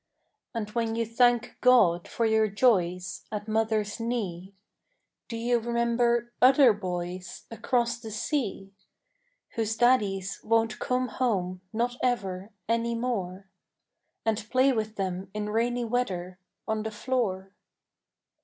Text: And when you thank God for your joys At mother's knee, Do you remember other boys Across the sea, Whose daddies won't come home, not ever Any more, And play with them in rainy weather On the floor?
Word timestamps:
And 0.55 0.67
when 0.71 0.95
you 0.95 1.05
thank 1.05 1.57
God 1.61 2.07
for 2.07 2.25
your 2.25 2.47
joys 2.47 3.27
At 3.31 3.47
mother's 3.47 3.99
knee, 3.99 4.55
Do 5.27 5.37
you 5.37 5.59
remember 5.59 6.33
other 6.41 6.73
boys 6.73 7.45
Across 7.51 7.99
the 7.99 8.09
sea, 8.09 8.73
Whose 9.49 9.75
daddies 9.77 10.41
won't 10.43 10.79
come 10.79 11.07
home, 11.09 11.61
not 11.71 11.97
ever 12.01 12.51
Any 12.67 12.95
more, 12.95 13.47
And 14.25 14.49
play 14.49 14.71
with 14.73 14.95
them 14.95 15.29
in 15.35 15.49
rainy 15.51 15.85
weather 15.85 16.39
On 16.67 16.81
the 16.81 16.89
floor? 16.89 17.53